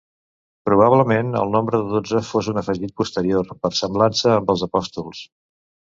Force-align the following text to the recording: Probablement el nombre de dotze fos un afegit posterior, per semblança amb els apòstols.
Probablement 0.67 1.29
el 1.41 1.51
nombre 1.57 1.81
de 1.83 1.91
dotze 1.91 2.21
fos 2.29 2.49
un 2.53 2.61
afegit 2.63 2.97
posterior, 3.03 3.53
per 3.67 3.73
semblança 3.81 4.33
amb 4.39 4.55
els 4.55 4.65
apòstols. 4.71 5.21